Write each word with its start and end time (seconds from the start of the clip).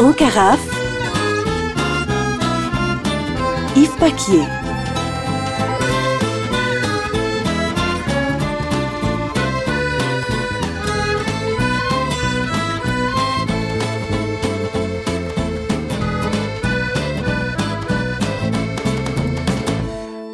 En 0.00 0.12
carafe, 0.12 0.68
Yves 3.76 3.96
Paquier. 3.98 4.46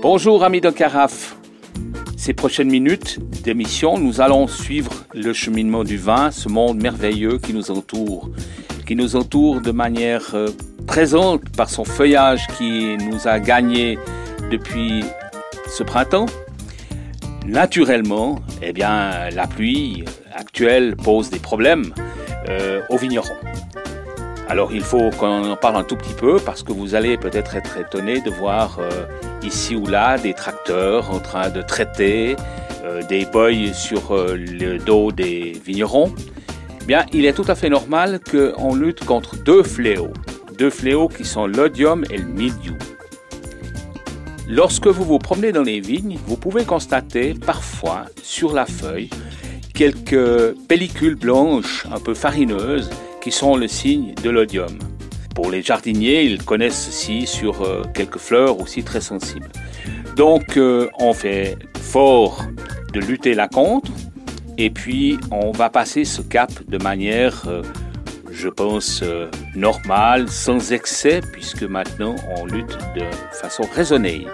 Bonjour 0.03 0.45
amis 0.45 0.61
de 0.61 0.71
Carafe. 0.71 1.35
Ces 2.25 2.33
prochaines 2.33 2.71
minutes 2.71 3.19
d'émission, 3.43 3.99
nous 3.99 4.23
allons 4.23 4.47
suivre 4.47 5.05
le 5.13 5.35
cheminement 5.35 5.85
du 5.85 5.99
vin, 5.99 6.31
ce 6.31 6.49
monde 6.49 6.81
merveilleux 6.81 7.37
qui 7.37 7.53
nous 7.53 7.71
entoure, 7.71 8.31
qui 8.87 8.97
nous 8.97 9.15
entoure 9.15 9.61
de 9.61 9.71
manière 9.73 10.35
euh, 10.35 10.49
présente 10.87 11.43
par 11.55 11.69
son 11.69 11.85
feuillage 11.85 12.47
qui 12.57 12.97
nous 12.97 13.29
a 13.29 13.41
gagné 13.41 13.99
depuis 14.51 15.05
ce 15.69 15.83
printemps. 15.83 16.25
Naturellement, 17.47 18.39
eh 18.63 18.73
bien, 18.73 19.29
la 19.29 19.47
pluie 19.47 20.07
actuelle 20.35 20.97
pose 20.97 21.29
des 21.29 21.41
problèmes 21.41 21.93
euh, 22.49 22.81
aux 22.89 22.97
vignerons. 22.97 23.37
Alors 24.49 24.73
il 24.73 24.83
faut 24.83 25.11
qu'on 25.11 25.51
en 25.51 25.57
parle 25.57 25.77
un 25.77 25.85
tout 25.85 25.97
petit 25.97 26.15
peu 26.15 26.39
parce 26.39 26.63
que 26.63 26.73
vous 26.73 26.95
allez 26.95 27.19
peut-être 27.19 27.55
être 27.55 27.77
étonné 27.77 28.23
de 28.23 28.31
voir 28.31 28.79
euh, 28.79 29.05
ici 29.45 29.77
ou 29.77 29.87
là 29.87 30.19
des 30.19 30.35
tracteurs 30.35 31.11
en 31.11 31.21
train 31.21 31.51
de 31.51 31.63
traiter 31.63 32.37
euh, 32.85 33.03
des 33.03 33.25
boys 33.27 33.73
sur 33.73 34.13
euh, 34.13 34.37
le 34.37 34.79
dos 34.79 35.13
des 35.13 35.61
vignerons. 35.65 36.13
Eh 36.83 36.85
bien, 36.85 37.07
il 37.13 37.25
est 37.25 37.33
tout 37.33 37.45
à 37.49 37.55
fait 37.55 37.69
normal 37.69 38.21
qu'on 38.21 38.75
lutte 38.75 39.05
contre 39.05 39.37
deux 39.37 39.63
fléaux. 39.63 40.13
Deux 40.59 40.71
fléaux 40.71 41.09
qui 41.09 41.25
sont 41.25 41.47
l'odium 41.47 42.05
et 42.11 42.19
le 42.19 42.27
mildiou. 42.27 42.77
Lorsque 44.49 44.87
vous 44.87 45.05
vous 45.05 45.19
promenez 45.19 45.53
dans 45.53 45.63
les 45.63 45.81
vignes, 45.81 46.19
vous 46.27 46.37
pouvez 46.37 46.65
constater 46.65 47.35
parfois 47.35 48.05
sur 48.23 48.53
la 48.53 48.67
feuille 48.67 49.11
quelques 49.75 50.55
pellicules 50.69 51.17
blanches 51.17 51.87
un 51.91 51.99
peu 51.99 52.15
farineuses 52.15 52.91
qui 53.21 53.33
sont 53.33 53.57
le 53.57 53.67
signe 53.67 54.15
de 54.23 54.31
l'odium. 54.31 54.79
Pour 55.35 55.51
les 55.51 55.63
jardiniers, 55.63 56.23
ils 56.23 56.43
connaissent 56.43 56.87
ceci 56.87 57.27
sur 57.27 57.63
euh, 57.63 57.83
quelques 57.93 58.19
fleurs 58.19 58.61
aussi 58.61 58.85
très 58.85 59.01
sensibles. 59.01 59.51
Donc 60.17 60.57
euh, 60.57 60.89
on 61.01 61.13
fait 61.13 61.59
fort 61.81 62.45
de 62.93 63.01
lutter 63.01 63.35
là 63.35 63.49
contre 63.49 63.91
et 64.59 64.71
puis 64.71 65.19
on 65.33 65.51
va 65.51 65.71
passer 65.71 66.05
ce 66.05 66.23
cap 66.23 66.51
de 66.69 66.79
manière, 66.79 67.43
euh, 67.49 67.63
je 68.31 68.49
pense, 68.49 69.03
normale, 69.57 70.29
sans 70.29 70.73
excès, 70.73 71.21
puisque 71.33 71.65
maintenant 71.65 72.15
on 72.37 72.47
lutte 72.47 72.79
de 72.95 73.05
façon 73.33 73.65
raisonnée. 73.75 74.27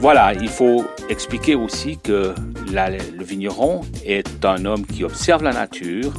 Voilà, 0.00 0.32
il 0.34 0.48
faut 0.48 0.84
expliquer 1.10 1.54
aussi 1.54 1.98
que 1.98 2.34
le 2.72 3.24
vigneron 3.24 3.82
est 4.04 4.44
un 4.44 4.64
homme 4.64 4.86
qui 4.86 5.04
observe 5.04 5.42
la 5.42 5.52
nature 5.52 6.12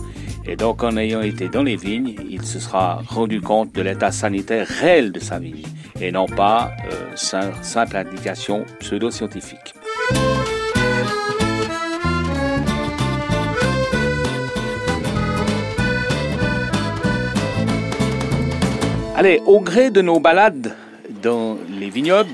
et 0.50 0.56
donc, 0.56 0.82
en 0.82 0.96
ayant 0.96 1.22
été 1.22 1.50
dans 1.50 1.64
les 1.64 1.76
vignes, 1.76 2.16
il 2.30 2.46
se 2.46 2.60
sera 2.60 3.02
rendu 3.08 3.42
compte 3.42 3.74
de 3.74 3.82
l'état 3.82 4.12
sanitaire 4.12 4.66
réel 4.66 5.12
de 5.12 5.20
sa 5.20 5.40
vigne 5.40 5.66
et 6.00 6.12
non 6.12 6.26
pas 6.26 6.72
euh, 6.90 7.16
simple 7.16 7.98
indication 7.98 8.66
pseudo-scientifique. 8.80 9.74
Allez, 19.18 19.42
au 19.46 19.60
gré 19.60 19.90
de 19.90 20.02
nos 20.02 20.20
balades 20.20 20.76
dans 21.24 21.58
les 21.78 21.90
vignobles 21.90 22.30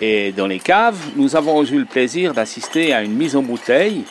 et 0.00 0.32
dans 0.32 0.46
les 0.46 0.58
caves, 0.58 0.98
nous 1.16 1.36
avons 1.36 1.62
eu 1.62 1.78
le 1.78 1.84
plaisir 1.84 2.34
d'assister 2.34 2.92
à 2.92 3.02
une 3.02 3.14
mise 3.14 3.36
en 3.36 3.42
bouteille 3.42 4.04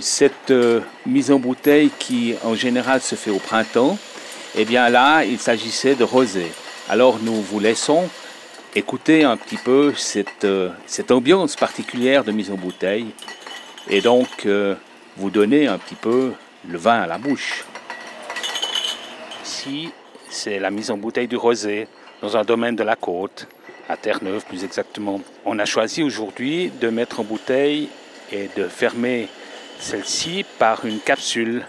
cette 0.00 0.50
euh, 0.50 0.80
mise 1.06 1.30
en 1.30 1.38
bouteille 1.38 1.90
qui 1.98 2.34
en 2.44 2.54
général 2.54 3.00
se 3.00 3.14
fait 3.14 3.30
au 3.30 3.38
printemps, 3.38 3.98
eh 4.56 4.64
bien 4.64 4.88
là, 4.88 5.24
il 5.24 5.38
s'agissait 5.38 5.94
de 5.94 6.04
rosé. 6.04 6.46
Alors 6.88 7.18
nous 7.22 7.40
vous 7.42 7.60
laissons 7.60 8.08
écouter 8.74 9.24
un 9.24 9.36
petit 9.36 9.56
peu 9.56 9.94
cette, 9.96 10.44
euh, 10.44 10.70
cette 10.86 11.10
ambiance 11.10 11.56
particulière 11.56 12.24
de 12.24 12.32
mise 12.32 12.50
en 12.50 12.56
bouteille 12.56 13.06
et 13.88 14.00
donc 14.00 14.46
vous 15.16 15.30
donner 15.30 15.66
un 15.66 15.78
petit 15.78 15.94
peu 15.94 16.32
le 16.68 16.78
vin 16.78 17.00
à 17.00 17.06
la 17.06 17.16
bouche. 17.18 17.64
Ici, 19.44 19.90
c'est 20.28 20.58
la 20.58 20.70
mise 20.70 20.90
en 20.90 20.98
bouteille 20.98 21.28
du 21.28 21.36
rosé 21.36 21.88
dans 22.20 22.36
un 22.36 22.44
domaine 22.44 22.76
de 22.76 22.82
la 22.82 22.96
côte, 22.96 23.46
à 23.88 23.96
Terre-Neuve 23.96 24.44
plus 24.44 24.64
exactement. 24.64 25.20
On 25.44 25.58
a 25.58 25.64
choisi 25.64 26.02
aujourd'hui 26.02 26.70
de 26.80 26.90
mettre 26.90 27.20
en 27.20 27.24
bouteille 27.24 27.88
et 28.32 28.48
de 28.56 28.68
fermer 28.68 29.28
celle-ci 29.78 30.44
par 30.58 30.84
une 30.84 31.00
capsule. 31.00 31.64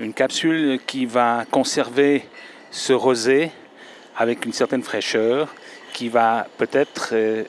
Une 0.00 0.12
capsule 0.12 0.80
qui 0.86 1.06
va 1.06 1.44
conserver 1.50 2.24
ce 2.70 2.92
rosé 2.92 3.50
avec 4.16 4.44
une 4.44 4.52
certaine 4.52 4.82
fraîcheur, 4.82 5.54
qui 5.92 6.08
va 6.08 6.46
peut-être 6.58 7.10
euh, 7.12 7.44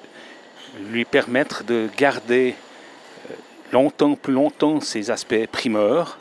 lui 0.91 1.05
permettre 1.05 1.63
de 1.63 1.87
garder 1.97 2.55
euh, 3.29 3.33
longtemps, 3.71 4.15
plus 4.15 4.33
longtemps 4.33 4.81
ses 4.81 5.11
aspects 5.11 5.47
primeurs, 5.51 6.19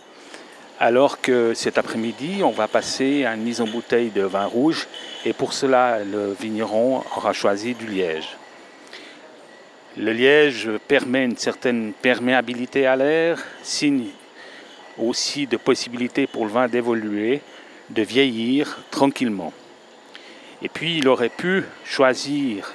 alors 0.81 1.21
que 1.21 1.55
cet 1.55 1.79
après-midi, 1.79 2.43
on 2.43 2.51
va 2.51 2.69
passer 2.69 3.25
à 3.25 3.35
une 3.35 3.43
mise 3.43 3.61
en 3.61 3.67
bouteille 3.67 4.11
de 4.11 4.23
vin 4.23 4.47
rouge, 4.47 4.87
et 5.25 5.33
pour 5.33 5.53
cela, 5.53 5.99
le 6.05 6.35
vigneron 6.39 7.03
aura 7.17 7.33
choisi 7.33 7.75
du 7.75 7.87
liège. 7.87 8.37
Le 9.97 10.13
liège 10.13 10.69
permet 10.89 11.25
une 11.25 11.37
certaine 11.37 11.93
perméabilité 11.93 12.85
à 12.87 12.97
l'air, 12.97 13.41
signe 13.63 14.09
aussi 14.99 15.47
de 15.47 15.57
possibilité 15.57 16.27
pour 16.27 16.47
le 16.47 16.51
vin 16.51 16.67
d'évoluer, 16.67 17.41
de 17.91 18.03
vieillir 18.03 18.79
tranquillement. 18.91 19.53
Et 20.63 20.69
puis 20.69 20.99
il 20.99 21.07
aurait 21.07 21.29
pu 21.29 21.63
choisir 21.85 22.75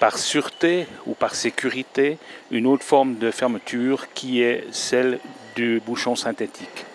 par 0.00 0.18
sûreté 0.18 0.86
ou 1.06 1.14
par 1.14 1.36
sécurité 1.36 2.18
une 2.50 2.66
autre 2.66 2.84
forme 2.84 3.18
de 3.18 3.30
fermeture 3.30 4.12
qui 4.14 4.42
est 4.42 4.64
celle 4.72 5.20
du 5.54 5.80
bouchon 5.84 6.16
synthétique. 6.16 6.86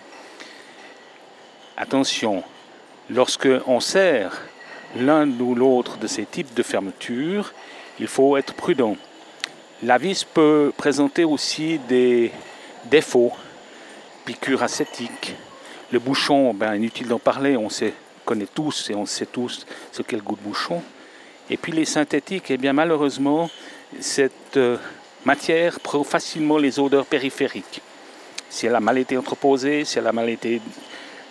Attention, 1.78 2.42
lorsque 3.08 3.48
on 3.66 3.80
sert 3.80 4.42
l'un 4.96 5.26
ou 5.40 5.54
l'autre 5.54 5.96
de 5.96 6.06
ces 6.06 6.26
types 6.26 6.52
de 6.52 6.62
fermeture, 6.62 7.54
il 8.00 8.06
faut 8.06 8.36
être 8.38 8.54
prudent. 8.54 8.96
La 9.82 9.98
vis 9.98 10.24
peut 10.24 10.72
présenter 10.76 11.24
aussi 11.24 11.78
des 11.88 12.32
défauts, 12.86 13.32
piqûres 14.24 14.62
acétiques. 14.62 15.34
Le 15.92 15.98
bouchon, 15.98 16.54
ben, 16.54 16.74
inutile 16.74 17.08
d'en 17.08 17.18
parler, 17.18 17.56
on 17.56 17.68
sait, 17.68 17.92
connaît 18.24 18.48
tous 18.52 18.88
et 18.90 18.94
on 18.94 19.04
sait 19.04 19.26
tous 19.26 19.66
ce 19.92 20.02
qu'est 20.02 20.16
le 20.16 20.22
goût 20.22 20.36
de 20.36 20.42
bouchon. 20.42 20.82
Et 21.50 21.56
puis 21.56 21.72
les 21.72 21.84
synthétiques, 21.84 22.50
eh 22.50 22.56
bien 22.56 22.72
malheureusement, 22.72 23.50
cette 23.98 24.56
euh, 24.56 24.78
matière 25.24 25.78
prend 25.80 26.04
facilement 26.04 26.56
les 26.56 26.78
odeurs 26.78 27.06
périphériques. 27.06 27.82
Si 28.48 28.66
elle 28.66 28.74
a 28.76 28.80
mal 28.80 28.98
été 28.98 29.16
entreposée, 29.16 29.84
si 29.84 29.98
elle 29.98 30.06
a 30.06 30.12
mal 30.12 30.30
été 30.30 30.62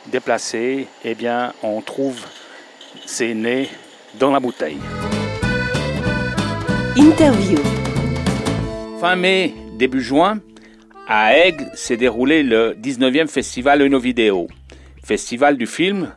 déplacée, 0.08 0.88
eh 1.04 1.16
bien 1.16 1.54
on 1.64 1.82
trouve 1.82 2.26
ces 3.06 3.34
nez 3.34 3.70
dans 4.16 4.32
la 4.32 4.40
bouteille. 4.40 4.80
Interview. 6.98 7.58
Fin 9.00 9.16
mai, 9.16 9.54
début 9.78 10.02
juin, 10.02 10.40
à 11.08 11.38
Aigues 11.38 11.68
s'est 11.74 11.98
déroulé 11.98 12.44
le 12.44 12.76
19e 12.82 13.28
festival 13.28 13.82
Enovideo, 13.82 14.48
festival 15.04 15.58
du 15.58 15.68
film 15.68 16.12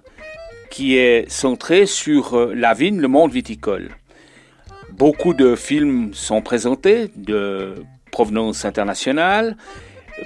qui 0.70 0.96
est 0.96 1.30
centré 1.30 1.86
sur 1.86 2.34
euh, 2.34 2.54
la 2.54 2.72
vigne, 2.74 3.00
le 3.00 3.08
monde 3.08 3.32
viticole. 3.32 3.90
Beaucoup 4.92 5.34
de 5.34 5.56
films 5.56 6.14
sont 6.14 6.40
présentés 6.40 7.10
de 7.16 7.74
provenance 8.10 8.64
internationale. 8.64 9.56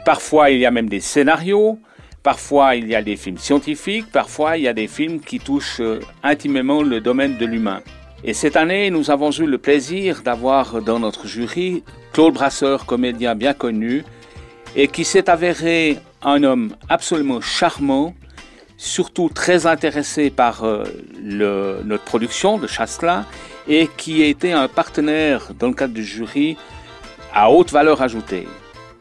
Parfois, 0.05 0.51
il 0.51 0.59
y 0.59 0.67
a 0.67 0.71
même 0.71 0.89
des 0.89 1.01
scénarios. 1.01 1.79
Parfois, 2.23 2.77
il 2.77 2.89
y 2.89 2.95
a 2.95 3.03
des 3.03 3.17
films 3.17 3.39
scientifiques. 3.39 4.11
Parfois, 4.13 4.57
il 4.57 4.63
y 4.63 4.69
a 4.69 4.75
des 4.75 4.89
films 4.89 5.21
qui 5.21 5.41
touchent 5.41 5.81
euh, 5.81 6.01
intimement 6.23 6.83
le 6.83 7.01
domaine 7.01 7.37
de 7.37 7.47
l'humain. 7.47 7.83
Et 8.25 8.35
cette 8.35 8.57
année, 8.57 8.91
nous 8.91 9.11
avons 9.11 9.31
eu 9.31 9.47
le 9.47 9.59
plaisir 9.59 10.23
d'avoir 10.23 10.81
dans 10.83 10.99
notre 10.99 11.27
jury 11.27 11.85
Claude 12.13 12.35
Brasseur, 12.35 12.87
comédien 12.87 13.35
bien 13.35 13.53
connu, 13.53 14.05
et 14.75 14.89
qui 14.89 15.05
s'est 15.05 15.29
avéré 15.29 15.99
un 16.23 16.43
homme 16.43 16.75
absolument 16.89 17.41
charmant, 17.41 18.15
surtout 18.79 19.29
très 19.29 19.67
intéressé 19.67 20.31
par 20.31 20.65
euh, 20.65 20.85
notre 21.23 22.05
production 22.05 22.59
de 22.59 22.67
Chasselas, 22.67 23.25
et 23.69 23.89
qui 23.97 24.23
été 24.23 24.53
un 24.53 24.69
partenaire 24.69 25.49
dans 25.59 25.69
le 25.69 25.75
cadre 25.75 25.95
du 25.95 26.05
jury 26.05 26.57
à 27.35 27.51
haute 27.51 27.71
valeur 27.71 28.01
ajoutée. 28.01 28.49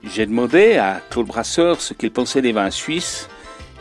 J'ai 0.04 0.26
demandé 0.26 0.76
à 0.76 1.02
Claude 1.10 1.28
Brasseur 1.28 1.82
ce 1.82 1.94
qu'il 1.94 2.12
pensait 2.12 2.42
des 2.42 2.52
vins 2.52 2.70
suisses 2.70 3.30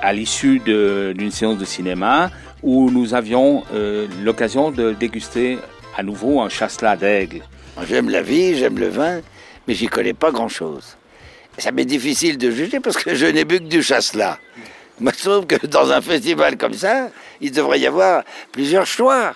à 0.01 0.13
l'issue 0.13 0.61
d'une 0.61 1.31
séance 1.31 1.59
de 1.59 1.65
cinéma 1.65 2.31
où 2.65 2.91
nous 2.91 3.15
avions 3.15 3.63
euh, 3.75 4.09
l'occasion 4.23 4.71
de 4.71 4.93
déguster 4.93 5.59
à 5.97 6.03
nouveau 6.03 6.41
un 6.41 6.49
chasselas 6.49 6.97
d'aigle. 6.97 7.43
J'aime 7.87 8.09
la 8.09 8.23
vie, 8.23 8.57
j'aime 8.57 8.79
le 8.79 8.89
vin, 8.89 9.21
mais 9.69 9.75
j'y 9.75 9.87
connais 9.87 10.15
pas 10.15 10.31
grand-chose. 10.31 10.97
Ça 11.59 11.71
m'est 11.73 11.85
difficile 11.85 12.39
de 12.39 12.51
juger 12.51 12.81
parce 12.81 12.97
que 12.97 13.15
je 13.15 13.27
n'ai 13.27 13.45
bu 13.45 13.59
que 13.59 13.65
du 13.65 13.83
chasselas. 13.83 14.39
Moi, 14.99 15.13
je 15.17 15.29
trouve 15.29 15.47
que 15.47 15.67
dans 15.67 15.91
un 15.91 16.01
festival 16.01 16.57
comme 16.57 16.73
ça, 16.73 17.11
il 17.41 17.51
devrait 17.51 17.81
y 17.81 17.87
avoir 17.87 18.23
plusieurs 18.51 18.87
choix. 18.87 19.35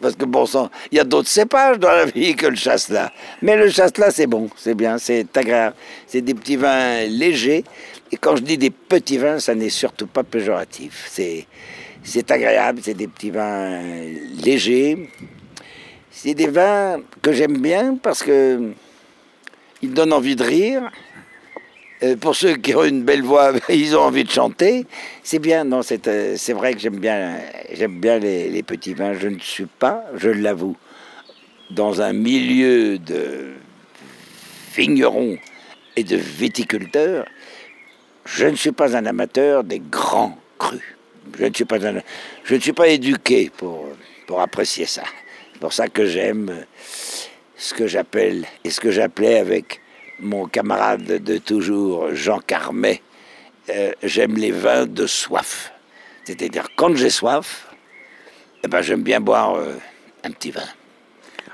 Parce 0.00 0.14
que 0.14 0.24
bon 0.24 0.46
sang, 0.46 0.70
il 0.92 0.98
y 0.98 1.00
a 1.00 1.04
d'autres 1.04 1.28
cépages 1.28 1.78
dans 1.78 1.90
la 1.90 2.04
vie 2.04 2.36
que 2.36 2.46
le 2.46 2.56
chasselas. 2.56 3.10
Mais 3.42 3.56
le 3.56 3.70
chasselas, 3.70 4.12
c'est 4.12 4.26
bon, 4.26 4.48
c'est 4.56 4.74
bien, 4.74 4.98
c'est 4.98 5.36
agréable. 5.36 5.74
C'est 6.06 6.20
des 6.20 6.34
petits 6.34 6.56
vins 6.56 7.06
légers. 7.06 7.64
Et 8.12 8.16
quand 8.16 8.36
je 8.36 8.42
dis 8.42 8.58
des 8.58 8.70
petits 8.70 9.18
vins, 9.18 9.40
ça 9.40 9.54
n'est 9.54 9.70
surtout 9.70 10.06
pas 10.06 10.22
péjoratif. 10.22 11.08
C'est, 11.10 11.46
c'est 12.08 12.30
agréable, 12.30 12.80
c'est 12.82 12.94
des 12.94 13.06
petits 13.06 13.30
vins 13.30 13.80
légers. 14.42 15.10
C'est 16.10 16.34
des 16.34 16.46
vins 16.46 17.00
que 17.22 17.32
j'aime 17.32 17.58
bien 17.58 17.96
parce 17.96 18.22
que 18.22 18.72
ils 19.82 19.92
donnent 19.92 20.12
envie 20.12 20.34
de 20.34 20.42
rire. 20.42 20.90
Euh, 22.02 22.16
pour 22.16 22.34
ceux 22.34 22.56
qui 22.56 22.74
ont 22.74 22.84
une 22.84 23.02
belle 23.02 23.22
voix, 23.22 23.52
ils 23.68 23.96
ont 23.96 24.02
envie 24.02 24.24
de 24.24 24.30
chanter. 24.30 24.86
C'est 25.22 25.38
bien, 25.38 25.64
non, 25.64 25.82
c'est 25.82 26.08
euh, 26.08 26.36
vrai 26.54 26.72
que 26.74 26.80
j'aime 26.80 26.98
bien, 26.98 27.38
j'aime 27.72 28.00
bien 28.00 28.18
les, 28.18 28.62
petits 28.62 28.94
vins. 28.94 29.14
Je 29.14 29.28
ne 29.28 29.38
suis 29.38 29.66
pas, 29.66 30.04
je 30.16 30.30
l'avoue, 30.30 30.76
dans 31.70 32.00
un 32.00 32.12
milieu 32.12 32.98
de 32.98 33.52
vignerons 34.74 35.36
et 35.96 36.04
de 36.04 36.16
viticulteurs, 36.16 37.26
je 38.24 38.46
ne 38.46 38.54
suis 38.54 38.72
pas 38.72 38.96
un 38.96 39.04
amateur 39.06 39.64
des 39.64 39.80
grands 39.80 40.38
crus. 40.58 40.97
Je 41.36 42.54
ne 42.54 42.60
suis 42.60 42.72
pas, 42.72 42.88
éduqué 42.88 43.50
pour, 43.56 43.86
pour 44.26 44.40
apprécier 44.40 44.86
ça. 44.86 45.04
C'est 45.52 45.60
pour 45.60 45.72
ça 45.72 45.88
que 45.88 46.06
j'aime 46.06 46.64
ce 47.56 47.74
que 47.74 47.86
j'appelle 47.86 48.46
et 48.64 48.70
ce 48.70 48.80
que 48.80 48.90
j'appelais 48.90 49.38
avec 49.38 49.80
mon 50.20 50.46
camarade 50.46 51.04
de 51.04 51.38
toujours, 51.38 52.14
Jean 52.14 52.38
Carmet, 52.38 53.02
euh, 53.70 53.92
j'aime 54.02 54.36
les 54.36 54.50
vins 54.50 54.86
de 54.86 55.06
soif. 55.06 55.72
C'est-à-dire, 56.24 56.68
quand 56.76 56.94
j'ai 56.96 57.10
soif, 57.10 57.68
eh 58.64 58.68
ben, 58.68 58.82
j'aime 58.82 59.02
bien 59.02 59.20
boire 59.20 59.54
euh, 59.56 59.74
un 60.24 60.30
petit 60.30 60.50
vin. 60.50 60.66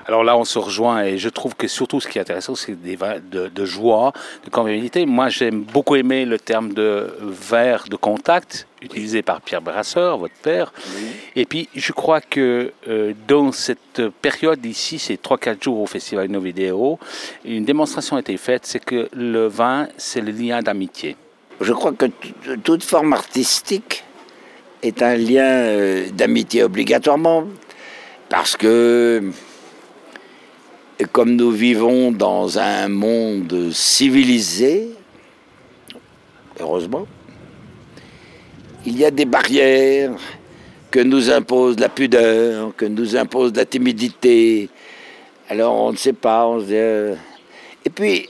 Alors 0.07 0.23
là, 0.23 0.37
on 0.37 0.45
se 0.45 0.59
rejoint 0.59 1.03
et 1.03 1.17
je 1.17 1.29
trouve 1.29 1.55
que 1.55 1.67
surtout 1.67 1.99
ce 1.99 2.07
qui 2.07 2.19
est 2.19 2.21
intéressant, 2.21 2.53
c'est 2.53 2.79
des 2.79 2.95
vins 2.95 3.15
de, 3.19 3.65
joie, 3.65 4.13
de 4.43 4.51
convivialité. 4.51 5.07
Moi, 5.07 5.29
j'aime 5.29 5.61
beaucoup 5.61 5.95
aimer 5.95 6.25
le 6.25 6.37
terme 6.37 6.73
de 6.73 7.11
verre 7.21 7.85
de 7.89 7.95
contact 7.95 8.67
utilisé 8.83 9.23
par 9.23 9.41
Pierre 9.41 9.63
Brasseur, 9.63 10.19
votre 10.19 10.35
père. 10.35 10.71
Et 11.35 11.45
puis, 11.45 11.69
je 11.73 11.91
crois 11.91 12.21
que 12.21 12.71
euh, 12.87 13.13
dans 13.27 13.51
cette 13.51 14.09
période 14.21 14.63
ici, 14.63 14.99
ces 14.99 15.15
3-4 15.15 15.63
jours 15.63 15.79
au 15.79 15.87
Festival 15.87 16.29
No 16.29 16.39
Vidéo, 16.39 16.99
une 17.43 17.65
démonstration 17.65 18.17
a 18.17 18.19
été 18.19 18.37
faite, 18.37 18.67
c'est 18.67 18.83
que 18.83 19.09
le 19.11 19.47
vin, 19.47 19.87
c'est 19.97 20.21
le 20.21 20.31
lien 20.31 20.61
d'amitié. 20.61 21.17
Je 21.61 21.73
crois 21.73 21.93
que 21.93 22.05
toute 22.63 22.83
forme 22.83 23.13
artistique 23.13 24.03
est 24.83 25.01
un 25.01 25.15
lien 25.15 25.49
euh, 25.49 26.05
d'amitié 26.11 26.61
obligatoirement, 26.61 27.45
parce 28.29 28.55
que 28.55 29.31
et 30.99 31.05
comme 31.05 31.35
nous 31.35 31.51
vivons 31.51 32.11
dans 32.11 32.57
un 32.57 32.87
monde 32.87 33.71
civilisé, 33.73 34.89
heureusement, 36.59 37.05
il 38.85 38.97
y 38.97 39.03
a 39.03 39.11
des 39.11 39.25
barrières 39.25 40.13
que 40.91 41.01
nous 41.01 41.29
impose 41.29 41.77
la 41.79 41.89
pudeur, 41.89 42.73
que 42.77 42.85
nous 42.85 43.17
impose 43.17 43.51
la 43.55 43.65
timidité. 43.65 44.69
Alors 45.49 45.75
on 45.75 45.91
ne 45.91 45.97
sait 45.97 46.13
pas, 46.13 46.47
on 46.47 46.61
se 46.61 46.65
dit, 46.65 46.73
euh, 46.75 47.15
Et 47.83 47.89
puis, 47.89 48.29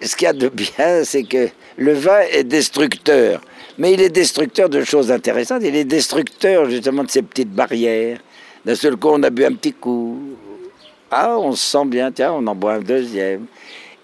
ce 0.00 0.14
qu'il 0.14 0.26
y 0.26 0.28
a 0.28 0.32
de 0.32 0.48
bien, 0.48 1.02
c'est 1.02 1.24
que 1.24 1.48
le 1.76 1.94
vin 1.94 2.20
est 2.30 2.44
destructeur. 2.44 3.40
Mais 3.76 3.92
il 3.92 4.00
est 4.00 4.10
destructeur 4.10 4.68
de 4.68 4.84
choses 4.84 5.10
intéressantes. 5.10 5.62
Il 5.64 5.74
est 5.74 5.84
destructeur 5.84 6.68
justement 6.70 7.02
de 7.02 7.10
ces 7.10 7.22
petites 7.22 7.52
barrières. 7.52 8.18
D'un 8.64 8.74
seul 8.74 8.96
coup, 8.96 9.08
on 9.08 9.22
a 9.22 9.30
bu 9.30 9.44
un 9.44 9.52
petit 9.52 9.72
coup. 9.72 10.36
Ah, 11.10 11.38
on 11.38 11.52
se 11.52 11.64
sent 11.64 11.86
bien, 11.86 12.12
tiens, 12.12 12.32
on 12.32 12.46
en 12.46 12.54
boit 12.54 12.74
un 12.74 12.80
deuxième. 12.80 13.46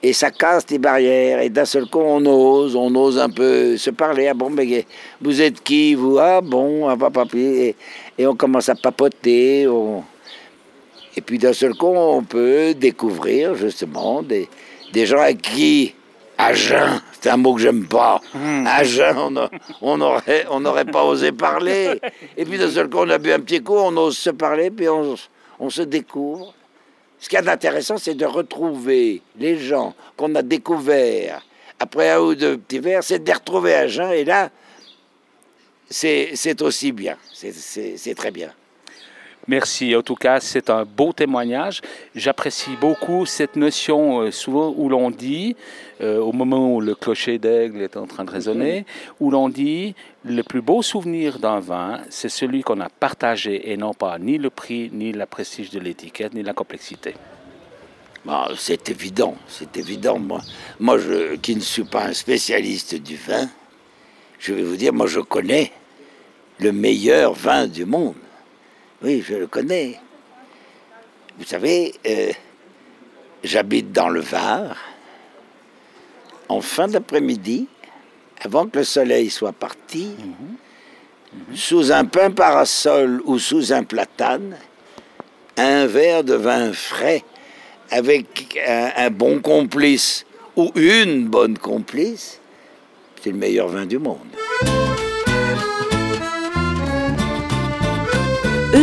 Et 0.03 0.13
ça 0.13 0.31
casse 0.31 0.69
les 0.71 0.79
barrières. 0.79 1.41
Et 1.41 1.49
d'un 1.49 1.65
seul 1.65 1.87
coup, 1.87 2.01
on 2.01 2.25
ose, 2.27 2.77
on 2.77 2.95
ose 2.95 3.19
un 3.19 3.31
peu 3.31 3.77
se 3.77 3.91
parler. 3.91 4.29
Ah 4.29 4.35
bon, 4.35 4.51
mais 4.51 4.87
vous 5.21 5.41
êtes 5.41 5.63
qui, 5.63 5.95
vous? 5.95 6.19
Ah 6.19 6.41
bon, 6.41 6.89
ah, 6.89 6.97
papa. 6.97 7.25
Et, 7.35 7.75
et 8.19 8.27
on 8.27 8.35
commence 8.35 8.69
à 8.69 8.75
papoter. 8.75 9.67
Et 11.17 11.21
puis 11.21 11.39
d'un 11.39 11.53
seul 11.53 11.75
coup, 11.75 11.87
on 11.87 12.23
peut 12.23 12.75
découvrir 12.75 13.55
justement 13.55 14.23
des, 14.23 14.49
des 14.93 15.07
gens 15.07 15.21
à 15.21 15.33
qui, 15.33 15.95
à 16.37 16.53
jeun, 16.53 17.01
c'est 17.21 17.31
un 17.31 17.37
mot 17.37 17.55
que 17.55 17.61
j'aime 17.61 17.87
pas, 17.87 18.21
hmm. 18.35 18.67
à 18.67 18.83
jeun, 18.83 19.49
on 19.81 19.97
n'aurait 19.97 20.47
on 20.51 20.65
aurait 20.65 20.85
pas 20.85 21.05
osé 21.05 21.31
parler. 21.31 22.01
Et 22.37 22.45
puis 22.45 22.59
d'un 22.59 22.69
seul 22.69 22.91
coup, 22.91 22.99
on 22.99 23.11
a 23.11 23.19
bu 23.19 23.33
un 23.33 23.39
petit 23.39 23.63
coup, 23.63 23.77
on 23.77 23.97
ose 23.97 24.19
se 24.19 24.31
parler, 24.31 24.71
puis 24.71 24.89
on, 24.89 25.15
on 25.61 25.71
se 25.71 25.83
découvre. 25.83 26.53
Ce 27.25 27.29
qui 27.31 27.37
est 27.37 27.49
intéressant, 27.49 27.97
c'est 27.97 28.17
de 28.17 28.27
retrouver 28.27 29.23
les 29.39 29.57
gens 29.57 29.95
qu'on 30.15 30.35
a 30.35 30.43
découverts 30.43 31.43
après 31.79 32.11
un 32.11 32.21
ou 32.21 32.35
deux 32.35 32.59
petits 32.59 32.81
verres, 32.81 33.03
c'est 33.03 33.19
de 33.21 33.27
les 33.27 33.33
retrouver 33.33 33.73
à 33.73 33.89
jeun. 33.89 34.11
Et 34.13 34.27
là, 34.27 34.51
c'est 35.89 36.61
aussi 36.61 36.93
bien. 36.93 37.17
C'est 37.33 38.15
très 38.15 38.31
bien. 38.31 38.53
Merci. 39.47 39.95
En 39.95 40.03
tout 40.03 40.15
cas, 40.15 40.41
c'est 40.41 40.71
un 40.71 40.85
beau 40.85 41.13
témoignage. 41.13 41.83
J'apprécie 42.15 42.77
beaucoup 42.81 43.27
cette 43.27 43.57
notion, 43.57 44.21
euh, 44.21 44.31
souvent 44.31 44.75
où 44.77 44.89
l'on 44.89 45.11
dit, 45.11 45.55
euh, 46.01 46.19
au 46.19 46.33
moment 46.33 46.75
où 46.75 46.81
le 46.81 46.95
clocher 46.95 47.39
d'aigle 47.39 47.83
est 47.83 47.97
en 47.97 48.07
train 48.07 48.25
de 48.25 48.31
résonner, 48.31 48.87
où 49.21 49.31
l'on 49.31 49.49
dit 49.49 49.95
le 50.25 50.43
plus 50.43 50.63
beau 50.63 50.81
souvenir 50.81 51.39
d'un 51.39 51.61
vin, 51.61 52.01
c'est 52.09 52.31
celui 52.31 52.63
qu'on 52.63 52.81
a 52.81 52.89
partagé 52.89 53.71
et 53.71 53.77
non 53.77 53.93
pas 53.93 54.19
ni 54.19 54.39
le 54.39 54.49
prix, 54.49 54.91
ni 54.93 55.13
la 55.13 55.27
prestige 55.27 55.71
de 55.71 55.79
l'étiquette, 55.79 56.33
ni 56.33 56.43
la 56.43 56.55
complexité. 56.55 57.15
C'est 58.57 58.89
évident, 58.89 59.37
c'est 59.47 59.77
évident. 59.77 60.19
Moi, 60.19 60.41
moi 60.81 60.99
je, 60.99 61.37
qui 61.37 61.55
ne 61.55 61.61
suis 61.61 61.85
pas 61.85 62.07
un 62.07 62.15
spécialiste 62.15 62.95
du 62.95 63.17
vin, 63.17 63.51
je 64.39 64.55
vais 64.55 64.63
vous 64.63 64.77
dire, 64.77 64.95
moi 64.95 65.07
je 65.07 65.21
connais 65.21 65.71
le 66.59 66.73
meilleur 66.73 67.35
vin 67.35 67.67
du 67.67 67.85
monde. 67.85 68.15
Oui, 69.05 69.23
je 69.29 69.35
le 69.35 69.47
connais. 69.47 70.01
Vous 71.37 71.45
savez, 71.45 71.93
euh, 72.07 72.33
j'habite 73.43 73.93
dans 73.93 74.09
le 74.09 74.21
Var. 74.21 74.79
En 76.49 76.63
fin 76.63 76.89
d'après-midi, 76.89 77.69
avant 78.41 78.67
que 78.67 78.79
le 78.79 78.85
soleil 78.85 79.29
soit 79.29 79.53
parti, 79.53 80.13
sous 81.53 81.93
un 81.93 82.07
pain 82.07 82.31
parasol 82.31 83.21
ou 83.27 83.39
sous 83.39 83.75
un 83.75 83.85
platane, 83.85 84.57
un 85.59 85.87
verre 85.87 86.25
de 86.25 86.35
vin 86.35 86.73
frais 86.73 87.25
avec 87.91 88.59
un 88.67 89.11
bon 89.11 89.41
complice 89.41 90.25
ou 90.57 90.73
une 90.77 91.29
bonne 91.29 91.59
complice, 91.59 92.41
c'est 93.23 93.33
le 93.33 93.37
meilleur 93.37 93.69
vin 93.69 93.85
du 93.85 93.99
monde. 93.99 94.29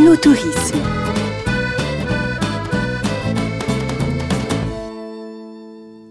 Eunotourisme. 0.02 0.80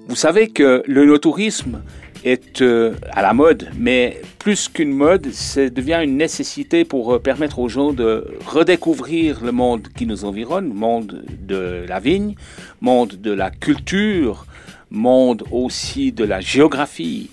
Vous 0.07 0.15
savez 0.15 0.49
que 0.51 0.85
le 0.87 1.05
no-tourisme 1.05 1.83
est 2.23 2.63
euh, 2.63 2.95
à 3.11 3.23
la 3.23 3.33
mode, 3.33 3.69
mais 3.77 4.23
plus 4.39 4.69
qu'une 4.69 4.93
mode, 4.93 5.33
ça 5.33 5.69
devient 5.69 6.01
une 6.05 6.17
nécessité 6.17 6.85
pour 6.85 7.15
euh, 7.15 7.19
permettre 7.19 7.59
aux 7.59 7.69
gens 7.69 7.93
de 7.93 8.29
redécouvrir 8.47 9.43
le 9.43 9.51
monde 9.51 9.89
qui 9.97 10.07
nous 10.07 10.25
environne, 10.25 10.73
monde 10.73 11.25
de 11.41 11.85
la 11.89 11.99
vigne, 11.99 12.37
monde 12.81 13.17
de 13.21 13.33
la 13.33 13.51
culture, 13.51 14.47
monde 14.91 15.43
aussi 15.51 16.13
de 16.13 16.23
la 16.23 16.41
géographie. 16.41 17.31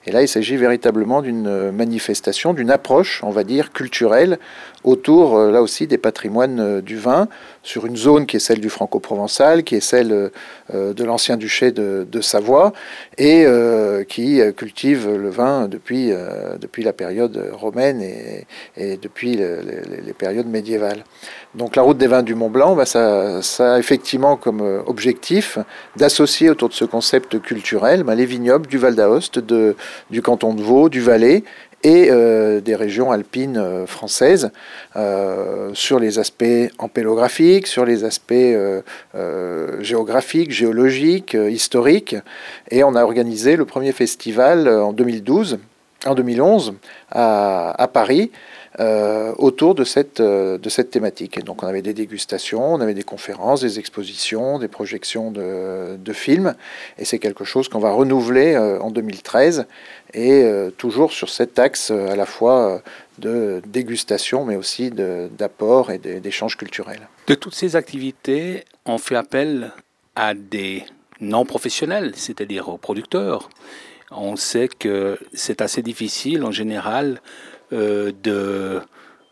Et 0.06 0.10
là, 0.10 0.22
il 0.22 0.28
s'agit 0.28 0.56
véritablement 0.56 1.22
d'une 1.22 1.70
manifestation, 1.70 2.54
d'une 2.54 2.70
approche, 2.70 3.22
on 3.22 3.30
va 3.30 3.44
dire, 3.44 3.72
culturelle 3.72 4.38
autour, 4.84 5.36
euh, 5.36 5.50
là 5.50 5.62
aussi, 5.62 5.86
des 5.86 5.98
patrimoines 5.98 6.60
euh, 6.60 6.80
du 6.80 6.96
vin, 6.96 7.28
sur 7.62 7.86
une 7.86 7.96
zone 7.96 8.26
qui 8.26 8.36
est 8.36 8.40
celle 8.40 8.60
du 8.60 8.68
franco-provençal, 8.68 9.62
qui 9.62 9.76
est 9.76 9.80
celle 9.80 10.30
euh, 10.74 10.92
de 10.92 11.04
l'ancien 11.04 11.36
duché 11.36 11.70
de, 11.70 12.20
Savoie, 12.20 12.72
et 13.18 13.46
qui 14.08 14.40
cultive 14.56 15.08
le 15.08 15.28
vin 15.28 15.66
depuis, 15.66 16.12
depuis 16.60 16.82
la 16.84 16.92
période 16.92 17.50
romaine 17.52 18.00
et, 18.00 18.96
depuis 18.96 19.36
les 19.36 20.12
périodes 20.16 20.46
médiévales. 20.46 21.04
Donc 21.54 21.76
la 21.76 21.82
route 21.82 21.98
des 21.98 22.06
vins 22.06 22.22
du 22.22 22.34
Mont 22.34 22.48
Blanc, 22.48 22.74
bah, 22.74 22.86
ça, 22.86 23.40
a 23.58 23.78
effectivement 23.78 24.36
comme 24.36 24.82
objectif 24.86 25.58
d'associer 25.96 26.48
autour 26.48 26.70
de 26.70 26.74
ce 26.74 26.86
concept 26.86 27.40
culturel 27.42 28.04
bah, 28.04 28.14
les 28.14 28.24
vignobles 28.24 28.66
du 28.66 28.78
Val 28.78 28.94
d'Aoste, 28.94 29.38
du 29.38 30.22
canton 30.22 30.54
de 30.54 30.62
Vaud, 30.62 30.88
du 30.88 31.00
Valais, 31.00 31.44
et 31.84 32.08
euh, 32.10 32.60
des 32.60 32.76
régions 32.76 33.10
alpines 33.10 33.56
euh, 33.56 33.86
françaises 33.86 34.50
euh, 34.96 35.70
sur 35.74 35.98
les 35.98 36.18
aspects 36.18 36.44
ampélographiques, 36.78 37.66
sur 37.66 37.84
les 37.84 38.04
aspects 38.04 38.34
géographiques, 39.80 40.50
géologiques, 40.50 41.34
historiques. 41.34 42.16
Et 42.70 42.84
on 42.84 42.94
a 42.94 43.02
organisé 43.02 43.56
le 43.56 43.64
premier 43.64 43.92
festival 43.92 44.68
en 44.68 44.92
2012, 44.92 45.58
en 46.06 46.14
2011 46.14 46.74
à, 47.10 47.82
à 47.82 47.88
Paris. 47.88 48.30
Autour 48.78 49.74
de 49.74 49.84
cette, 49.84 50.20
de 50.20 50.68
cette 50.68 50.90
thématique. 50.90 51.44
Donc 51.44 51.62
on 51.62 51.66
avait 51.66 51.82
des 51.82 51.92
dégustations, 51.92 52.74
on 52.74 52.80
avait 52.80 52.94
des 52.94 53.02
conférences, 53.02 53.60
des 53.60 53.78
expositions, 53.78 54.58
des 54.58 54.68
projections 54.68 55.30
de, 55.30 55.96
de 55.96 56.12
films, 56.12 56.54
et 56.98 57.04
c'est 57.04 57.18
quelque 57.18 57.44
chose 57.44 57.68
qu'on 57.68 57.80
va 57.80 57.92
renouveler 57.92 58.56
en 58.56 58.90
2013 58.90 59.66
et 60.14 60.42
euh, 60.42 60.70
toujours 60.70 61.12
sur 61.12 61.28
cet 61.28 61.58
axe 61.58 61.90
euh, 61.90 62.08
à 62.08 62.16
la 62.16 62.26
fois 62.26 62.68
euh, 62.68 62.78
de 63.18 63.62
dégustation, 63.66 64.44
mais 64.44 64.56
aussi 64.56 64.90
d'apport 64.90 65.90
et 65.90 65.98
d'échanges 65.98 66.56
culturels. 66.56 67.08
De 67.26 67.34
toutes 67.34 67.54
ces 67.54 67.76
activités, 67.76 68.64
on 68.84 68.98
fait 68.98 69.16
appel 69.16 69.72
à 70.16 70.34
des 70.34 70.84
non-professionnels, 71.20 72.12
c'est-à-dire 72.16 72.68
aux 72.68 72.78
producteurs. 72.78 73.48
On 74.10 74.36
sait 74.36 74.68
que 74.68 75.18
c'est 75.32 75.62
assez 75.62 75.82
difficile 75.82 76.44
en 76.44 76.50
général 76.50 77.20
de 77.72 78.80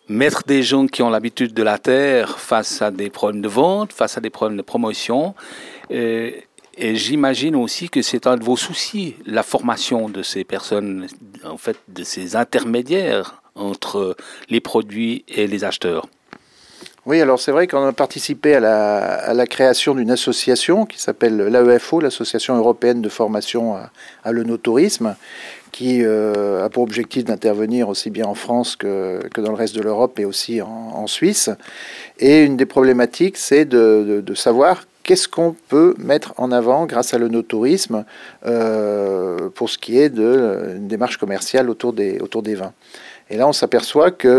mettre 0.09 0.43
des 0.45 0.63
gens 0.63 0.87
qui 0.87 1.03
ont 1.03 1.11
l'habitude 1.11 1.55
de 1.55 1.63
la 1.63 1.79
terre 1.79 2.39
face 2.39 2.83
à 2.83 2.91
des 2.91 3.11
problèmes 3.11 3.43
de 3.43 3.49
vente, 3.49 3.93
face 3.93 4.19
à 4.19 4.21
des 4.21 4.31
problèmes 4.31 4.57
de 4.57 4.63
promotion. 4.63 5.35
Et 6.83 6.97
j'imagine 6.97 7.57
aussi 7.57 7.91
que 7.91 8.01
c'est 8.01 8.27
un 8.27 8.37
de 8.37 8.45
vos 8.45 8.57
soucis, 8.57 9.17
la 9.27 9.43
formation 9.43 10.09
de 10.09 10.23
ces 10.23 10.45
personnes, 10.45 11.07
en 11.45 11.59
fait, 11.59 11.77
de 11.89 12.05
ces 12.05 12.37
intermédiaires 12.37 13.43
entre 13.55 14.17
les 14.49 14.61
produits 14.61 15.25
et 15.29 15.47
les 15.47 15.65
acheteurs. 15.65 16.07
Oui, 17.07 17.21
alors 17.21 17.41
c'est 17.41 17.51
vrai 17.51 17.67
qu'on 17.67 17.87
a 17.87 17.93
participé 17.93 18.55
à 18.55 19.35
la, 19.35 19.47
création 19.47 19.95
d'une 19.95 20.11
association 20.11 20.87
qui 20.87 21.01
s'appelle 21.01 21.37
l'AEFO, 21.37 22.01
l'Association 22.01 22.57
européenne 22.57 23.03
de 23.03 23.09
formation 23.09 23.75
à, 23.75 23.91
à 24.23 24.33
qui 25.73 26.03
euh, 26.03 26.65
a 26.65 26.69
pour 26.69 26.83
objectif 26.83 27.25
d'intervenir 27.25 27.89
aussi 27.89 28.11
bien 28.11 28.27
en 28.27 28.35
France 28.35 28.77
que, 28.77 29.21
que, 29.33 29.41
dans 29.41 29.51
le 29.51 29.57
reste 29.57 29.75
de 29.75 29.83
l'Europe 29.83 30.19
et 30.19 30.25
aussi 30.25 30.61
en, 30.63 31.07
Suisse. 31.07 31.51
Et 32.19 32.45
une 32.45 32.57
des 32.57 32.67
problématiques, 32.67 33.37
c'est 33.37 33.65
de, 33.65 34.23
de, 34.25 34.35
savoir 34.35 34.85
qu'est-ce 35.03 35.29
qu'on 35.29 35.57
peut 35.69 35.95
mettre 35.99 36.35
en 36.37 36.53
avant 36.53 36.87
grâce 36.87 37.15
à 37.15 37.19
l'onotourisme 37.19 38.05
euh, 38.47 39.49
pour 39.55 39.71
ce 39.71 39.79
qui 39.79 39.99
est 39.99 40.11
d'une 40.11 40.87
démarche 40.87 41.17
commerciale 41.17 41.71
autour 41.71 41.93
des, 41.93 42.19
autour 42.21 42.43
des 42.43 42.55
vins. 42.55 42.73
Et 43.31 43.37
là, 43.37 43.49
on 43.49 43.53
s'aperçoit 43.53 44.11
qu'il 44.11 44.31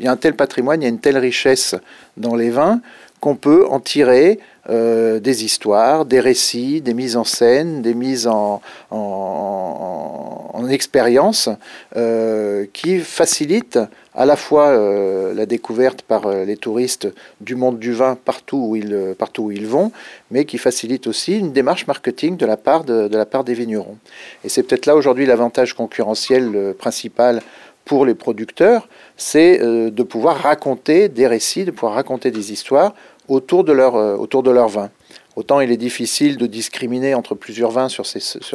y 0.00 0.06
a 0.06 0.12
un 0.12 0.16
tel 0.16 0.34
patrimoine, 0.34 0.82
il 0.82 0.84
y 0.84 0.86
a 0.86 0.90
une 0.90 1.00
telle 1.00 1.18
richesse 1.18 1.76
dans 2.16 2.34
les 2.34 2.50
vins 2.50 2.80
qu'on 3.22 3.36
peut 3.36 3.64
en 3.70 3.78
tirer 3.78 4.40
euh, 4.68 5.20
des 5.20 5.44
histoires, 5.44 6.04
des 6.04 6.18
récits, 6.18 6.80
des 6.80 6.92
mises 6.92 7.16
en 7.16 7.22
scène, 7.22 7.80
des 7.80 7.94
mises 7.94 8.26
en, 8.26 8.60
en, 8.90 10.68
expérience 10.68 11.48
euh, 11.96 12.66
qui 12.72 12.98
facilitent 12.98 13.78
à 14.14 14.24
la 14.24 14.36
fois 14.36 14.68
euh, 14.68 15.34
la 15.34 15.44
découverte 15.44 16.02
par 16.02 16.28
les 16.28 16.56
touristes 16.56 17.08
du 17.40 17.56
monde 17.56 17.78
du 17.78 17.92
vin 17.92 18.16
partout 18.16 18.68
où, 18.70 18.76
ils, 18.76 19.14
partout 19.18 19.44
où 19.44 19.50
ils 19.50 19.66
vont, 19.66 19.92
mais 20.30 20.44
qui 20.44 20.58
facilitent 20.58 21.06
aussi 21.06 21.38
une 21.38 21.52
démarche 21.52 21.86
marketing 21.86 22.36
de 22.36 22.46
la 22.46 22.56
part, 22.56 22.84
de 22.84 23.16
la 23.16 23.26
part 23.26 23.44
des 23.44 23.54
vignerons. 23.54 23.98
Et 24.44 24.48
c'est 24.48 24.62
peut-être 24.62 24.86
là 24.86 24.96
aujourd'hui 24.96 25.26
l'avantage 25.26 25.74
concurrentiel 25.74 26.74
principal 26.78 27.40
pour 27.84 28.06
les 28.06 28.14
producteurs, 28.14 28.88
c'est 29.16 29.58
de 29.58 30.02
pouvoir 30.04 30.36
raconter 30.36 31.08
des 31.08 31.26
récits, 31.26 31.64
de 31.64 31.72
pouvoir 31.72 31.94
raconter 31.94 32.30
des 32.30 32.52
histoires 32.52 32.94
autour 33.28 33.64
de 33.64 33.72
leur, 33.72 33.96
euh, 33.96 34.16
autour 34.16 34.42
de 34.42 34.50
leur 34.50 34.68
vin. 34.68 34.90
Autant 35.36 35.60
il 35.60 35.70
est 35.70 35.76
difficile 35.76 36.36
de 36.36 36.46
discriminer 36.46 37.14
entre 37.14 37.34
plusieurs 37.34 37.70
vins 37.70 37.88
sur, 37.88 38.04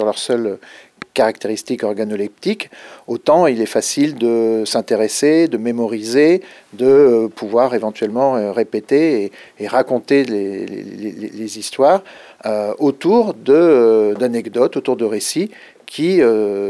leurs 0.06 0.18
seules 0.18 0.60
caractéristiques 1.22 1.84
organoleptiques, 1.84 2.70
autant 3.08 3.48
il 3.48 3.60
est 3.62 3.74
facile 3.80 4.16
de 4.16 4.64
s'intéresser, 4.66 5.48
de 5.48 5.58
mémoriser, 5.58 6.42
de 6.74 6.86
euh, 6.86 7.28
pouvoir 7.28 7.76
éventuellement 7.76 8.36
euh, 8.36 8.52
répéter 8.52 9.32
et, 9.60 9.68
raconter 9.68 10.24
les, 10.24 11.58
histoires 11.58 12.04
autour 12.78 13.34
d'anecdotes, 13.34 14.78
autour 14.78 14.96
de 14.96 15.06
récits 15.06 15.50
qui 15.86 16.22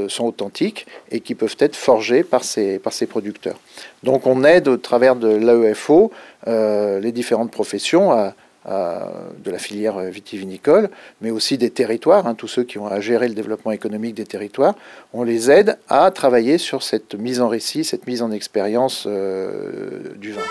sont 0.08 0.26
authentiques 0.26 0.86
et 1.12 1.20
qui 1.20 1.36
peuvent 1.36 1.58
être 1.60 1.76
forgés 1.76 2.24
par 2.24 2.44
ces, 2.44 2.80
par 2.80 2.94
ces 2.94 3.08
producteurs. 3.08 3.60
Donc 4.04 4.28
on 4.28 4.44
aide 4.44 4.68
au 4.68 4.78
travers 4.78 5.16
de 5.16 5.28
l'AEFO 5.28 6.12
euh, 6.48 7.00
les 7.00 7.12
différentes 7.12 7.52
professions 7.52 8.32
de 8.68 9.52
la 9.52 9.58
filière 9.58 10.00
vitivinicole, 10.00 10.90
mais 11.22 11.32
aussi 11.32 11.58
des 11.58 11.70
territoires, 11.70 12.28
hein, 12.28 12.36
tous 12.36 12.48
ceux 12.48 12.64
qui 12.64 12.78
ont 12.78 12.88
à 12.88 13.00
gérer 13.00 13.28
le 13.30 13.34
développement 13.34 13.72
économique 13.72 14.16
des 14.16 14.26
territoires, 14.26 14.76
on 15.14 15.24
les 15.24 15.50
aide 15.50 15.78
à 15.88 16.12
travailler 16.12 16.58
sur 16.58 16.84
cette 16.84 17.16
mise 17.16 17.40
en 17.40 17.48
récit, 17.48 17.84
cette 17.84 18.08
mise 18.08 18.22
en 18.22 18.32
expérience 18.32 19.06
euh, 19.08 20.16
du 20.18 20.34
vin. 20.34 20.42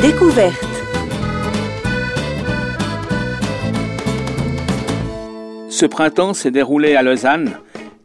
Découverte. 0.00 0.54
Ce 5.68 5.86
printemps 5.86 6.34
s'est 6.34 6.50
déroulé 6.50 6.96
à 6.96 7.02
Lausanne 7.02 7.56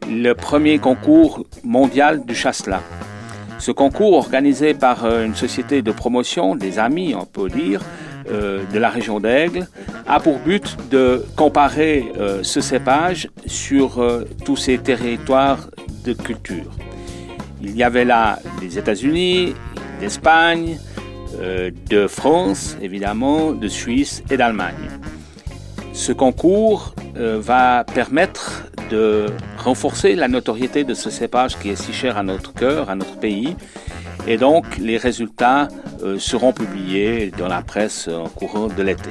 le 0.10 0.34
premier 0.34 0.80
concours 0.80 1.46
mondial 1.64 2.26
du 2.26 2.34
chasselas. 2.34 2.82
Ce 3.60 3.72
concours, 3.72 4.14
organisé 4.14 4.74
par 4.74 5.04
euh, 5.04 5.26
une 5.26 5.36
société 5.36 5.82
de 5.82 5.92
promotion, 5.92 6.56
des 6.56 6.78
amis, 6.78 7.16
on 7.16 7.26
peut 7.26 7.50
dire, 7.50 7.82
euh, 8.30 8.64
de 8.72 8.78
la 8.78 8.90
région 8.90 9.20
d'Aigle, 9.20 9.68
a 10.06 10.20
pour 10.20 10.40
but 10.40 10.78
de 10.92 11.26
comparer 11.36 12.06
euh, 12.18 12.44
ce 12.44 12.62
cépage 12.62 13.30
sur 13.46 14.02
tous 14.46 14.56
ces 14.56 14.78
territoires 14.78 15.70
de 16.06 16.14
culture. 16.14 16.72
Il 17.62 17.76
y 17.76 17.84
avait 17.84 18.06
là 18.06 18.40
des 18.62 18.78
États-Unis, 18.78 19.54
d'Espagne, 20.00 20.78
de 21.90 22.08
France, 22.08 22.78
évidemment, 22.82 23.52
de 23.52 23.68
Suisse 23.68 24.24
et 24.30 24.38
d'Allemagne. 24.38 24.90
Ce 25.94 26.12
concours 26.12 26.94
va 27.16 27.84
permettre 27.84 28.67
de 28.90 29.28
renforcer 29.58 30.16
la 30.16 30.28
notoriété 30.28 30.84
de 30.84 30.94
ce 30.94 31.10
cépage 31.10 31.58
qui 31.58 31.70
est 31.70 31.76
si 31.76 31.94
cher 31.94 32.18
à 32.18 32.24
notre 32.24 32.54
cœur, 32.54 32.90
à 32.90 32.96
notre 32.96 33.18
pays. 33.18 33.56
Et 34.28 34.38
donc, 34.38 34.78
les 34.78 34.98
résultats 34.98 35.68
euh, 36.04 36.20
seront 36.20 36.54
publiés 36.54 37.32
dans 37.38 37.48
la 37.48 37.62
presse 37.62 38.08
en 38.08 38.28
courant 38.28 38.68
de 38.68 38.84
l'été. 38.84 39.10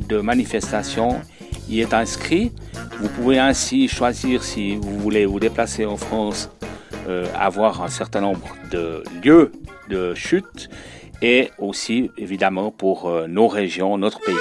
de 0.09 0.19
manifestations 0.19 1.21
y 1.69 1.81
est 1.81 1.95
inscrit. 1.95 2.53
Vous 3.01 3.09
pouvez 3.09 3.39
ainsi 3.39 3.89
choisir 3.89 4.43
si 4.43 4.77
vous 4.77 4.99
voulez 4.99 5.25
vous 5.25 5.41
déplacer 5.41 5.87
en 5.87 5.97
France, 5.97 6.51
euh, 7.09 7.27
avoir 7.35 7.83
un 7.83 7.89
certain 7.89 8.21
nombre 8.21 8.47
de 8.71 9.03
lieux 9.25 9.53
de 9.89 10.15
chute 10.15 10.69
et 11.23 11.51
aussi 11.59 12.11
évidemment 12.19 12.71
pour 12.71 13.09
euh, 13.09 13.27
nos 13.27 13.49
régions, 13.49 13.97
notre 13.97 14.21
pays. 14.21 14.35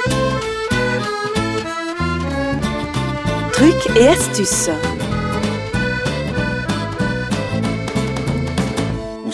Trucs 3.53 3.97
et 3.97 4.07
astuces. 4.07 4.69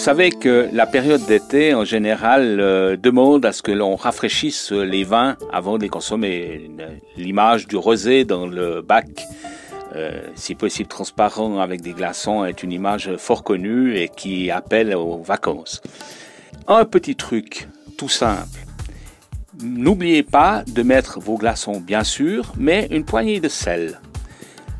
Savez 0.07 0.31
que 0.31 0.69
la 0.71 0.85
période 0.85 1.25
d'été, 1.25 1.73
en 1.73 1.83
général, 1.83 2.61
euh, 2.61 2.95
demande 2.95 3.45
à 3.45 3.51
ce 3.51 3.61
que 3.61 3.73
l'on 3.73 3.97
rafraîchisse 3.97 4.71
les 4.71 5.03
vins 5.03 5.35
avant 5.51 5.77
de 5.77 5.81
les 5.83 5.89
consommer. 5.89 6.71
L'image 7.17 7.67
du 7.67 7.75
rosé 7.75 8.23
dans 8.23 8.47
le 8.47 8.81
bac, 8.81 9.27
euh, 9.97 10.21
si 10.33 10.55
possible 10.55 10.87
transparent 10.87 11.59
avec 11.59 11.81
des 11.81 11.91
glaçons, 11.91 12.45
est 12.45 12.63
une 12.63 12.71
image 12.71 13.17
fort 13.17 13.43
connue 13.43 13.97
et 13.97 14.07
qui 14.07 14.49
appelle 14.49 14.95
aux 14.95 15.21
vacances. 15.21 15.81
Un 16.69 16.85
petit 16.85 17.17
truc 17.17 17.67
tout 17.97 18.07
simple. 18.07 18.59
N'oubliez 19.61 20.23
pas 20.23 20.63
de 20.65 20.83
mettre 20.83 21.19
vos 21.19 21.35
glaçons, 21.35 21.81
bien 21.81 22.05
sûr, 22.05 22.53
mais 22.55 22.87
une 22.91 23.03
poignée 23.03 23.41
de 23.41 23.49
sel. 23.49 23.99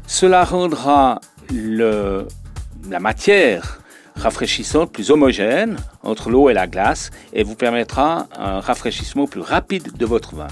Cela 0.06 0.46
rendra 0.46 1.20
la 1.52 3.00
matière 3.02 3.82
rafraîchissante 4.18 4.92
plus 4.92 5.12
homogène 5.12 5.78
entre 6.04 6.30
l'eau 6.30 6.50
et 6.50 6.54
la 6.54 6.68
glace 6.68 7.12
et 7.34 7.44
vous 7.44 7.56
permettra 7.56 8.28
un 8.38 8.60
rafraîchissement 8.60 9.28
plus 9.28 9.42
rapide 9.42 9.96
de 9.96 10.06
votre 10.06 10.36
vin. 10.36 10.48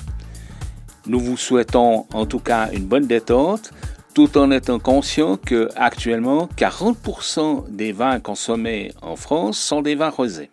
Nous 1.07 1.19
vous 1.19 1.37
souhaitons 1.37 2.05
en 2.13 2.25
tout 2.25 2.39
cas 2.39 2.69
une 2.71 2.85
bonne 2.85 3.07
détente 3.07 3.71
tout 4.13 4.37
en 4.37 4.49
étant 4.49 4.79
conscient 4.79 5.35
que 5.35 5.69
actuellement 5.75 6.47
40% 6.57 7.69
des 7.69 7.91
vins 7.91 8.19
consommés 8.19 8.93
en 9.01 9.17
France 9.17 9.57
sont 9.57 9.81
des 9.81 9.95
vins 9.95 10.09
rosés. 10.09 10.49